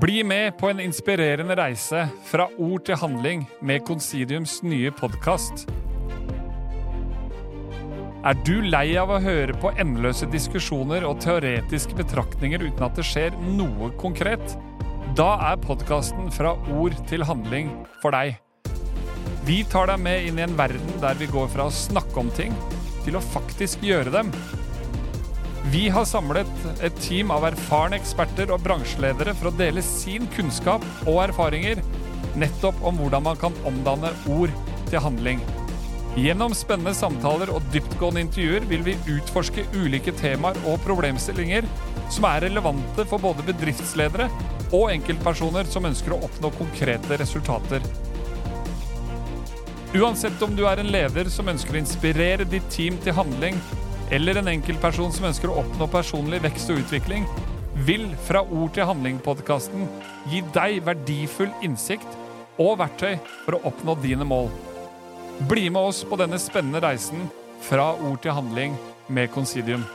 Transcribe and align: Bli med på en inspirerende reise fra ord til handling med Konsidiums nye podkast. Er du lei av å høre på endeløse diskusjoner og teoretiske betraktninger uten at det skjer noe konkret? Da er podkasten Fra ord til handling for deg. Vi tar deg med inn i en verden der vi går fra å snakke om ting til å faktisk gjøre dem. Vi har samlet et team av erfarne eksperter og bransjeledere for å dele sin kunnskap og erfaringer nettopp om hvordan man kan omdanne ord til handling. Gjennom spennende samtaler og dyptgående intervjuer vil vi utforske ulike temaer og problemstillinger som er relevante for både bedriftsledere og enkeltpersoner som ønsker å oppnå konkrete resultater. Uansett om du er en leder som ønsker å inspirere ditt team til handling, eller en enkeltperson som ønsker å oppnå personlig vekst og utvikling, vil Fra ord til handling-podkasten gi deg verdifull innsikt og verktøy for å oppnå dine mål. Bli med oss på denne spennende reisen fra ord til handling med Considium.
Bli 0.00 0.24
med 0.24 0.58
på 0.58 0.68
en 0.70 0.80
inspirerende 0.80 1.56
reise 1.58 2.04
fra 2.28 2.44
ord 2.58 2.84
til 2.86 2.98
handling 3.00 3.40
med 3.64 3.82
Konsidiums 3.88 4.60
nye 4.62 4.92
podkast. 4.94 5.64
Er 8.28 8.38
du 8.46 8.60
lei 8.62 8.92
av 9.00 9.10
å 9.10 9.18
høre 9.24 9.56
på 9.58 9.72
endeløse 9.74 10.28
diskusjoner 10.30 11.06
og 11.08 11.18
teoretiske 11.24 11.98
betraktninger 11.98 12.62
uten 12.68 12.86
at 12.86 13.00
det 13.00 13.08
skjer 13.08 13.34
noe 13.56 13.90
konkret? 13.98 14.54
Da 15.18 15.32
er 15.48 15.58
podkasten 15.64 16.30
Fra 16.36 16.54
ord 16.76 16.94
til 17.10 17.26
handling 17.26 17.72
for 18.04 18.14
deg. 18.14 18.36
Vi 19.48 19.64
tar 19.72 19.90
deg 19.90 20.04
med 20.04 20.28
inn 20.28 20.38
i 20.38 20.46
en 20.46 20.58
verden 20.60 21.02
der 21.02 21.18
vi 21.18 21.26
går 21.32 21.50
fra 21.56 21.66
å 21.66 21.74
snakke 21.74 22.22
om 22.22 22.30
ting 22.38 22.54
til 23.02 23.18
å 23.18 23.26
faktisk 23.34 23.82
gjøre 23.82 24.14
dem. 24.14 24.30
Vi 25.68 25.88
har 25.92 26.04
samlet 26.08 26.48
et 26.80 26.94
team 27.02 27.28
av 27.34 27.44
erfarne 27.44 27.98
eksperter 27.98 28.48
og 28.54 28.62
bransjeledere 28.64 29.34
for 29.36 29.50
å 29.50 29.56
dele 29.58 29.82
sin 29.84 30.24
kunnskap 30.32 30.84
og 31.02 31.18
erfaringer 31.26 31.82
nettopp 32.40 32.78
om 32.88 32.96
hvordan 32.96 33.26
man 33.26 33.36
kan 33.36 33.56
omdanne 33.68 34.14
ord 34.32 34.54
til 34.88 35.02
handling. 35.04 35.42
Gjennom 36.16 36.54
spennende 36.56 36.94
samtaler 36.96 37.52
og 37.52 37.66
dyptgående 37.74 38.22
intervjuer 38.24 38.64
vil 38.70 38.86
vi 38.86 38.94
utforske 39.12 39.66
ulike 39.76 40.14
temaer 40.16 40.56
og 40.70 40.80
problemstillinger 40.86 41.68
som 42.14 42.24
er 42.30 42.46
relevante 42.46 43.04
for 43.10 43.20
både 43.20 43.44
bedriftsledere 43.50 44.30
og 44.70 44.94
enkeltpersoner 44.94 45.68
som 45.68 45.90
ønsker 45.90 46.14
å 46.16 46.22
oppnå 46.30 46.52
konkrete 46.56 47.18
resultater. 47.20 47.84
Uansett 49.92 50.40
om 50.44 50.56
du 50.56 50.64
er 50.70 50.80
en 50.80 50.94
leder 50.96 51.28
som 51.32 51.52
ønsker 51.52 51.76
å 51.76 51.82
inspirere 51.82 52.48
ditt 52.48 52.72
team 52.72 52.96
til 53.04 53.16
handling, 53.20 53.60
eller 54.10 54.40
en 54.40 54.48
enkeltperson 54.54 55.12
som 55.12 55.28
ønsker 55.28 55.50
å 55.52 55.58
oppnå 55.62 55.88
personlig 55.92 56.40
vekst 56.44 56.70
og 56.72 56.82
utvikling, 56.84 57.26
vil 57.86 58.08
Fra 58.26 58.40
ord 58.42 58.72
til 58.74 58.88
handling-podkasten 58.88 59.84
gi 60.32 60.40
deg 60.54 60.80
verdifull 60.86 61.52
innsikt 61.62 62.16
og 62.58 62.80
verktøy 62.80 63.20
for 63.44 63.54
å 63.54 63.62
oppnå 63.70 63.94
dine 64.02 64.26
mål. 64.26 64.50
Bli 65.46 65.68
med 65.70 65.92
oss 65.92 66.02
på 66.02 66.18
denne 66.18 66.40
spennende 66.42 66.82
reisen 66.82 67.28
fra 67.62 67.92
ord 67.94 68.18
til 68.24 68.34
handling 68.34 68.74
med 69.08 69.30
Considium. 69.30 69.86